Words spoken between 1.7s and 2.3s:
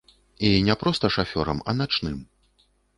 начным.